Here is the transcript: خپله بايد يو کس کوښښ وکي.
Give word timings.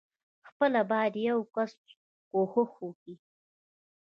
خپله 0.47 0.79
بايد 0.91 1.13
يو 1.27 1.39
کس 1.53 1.73
کوښښ 2.29 2.71
وکي. 2.85 3.13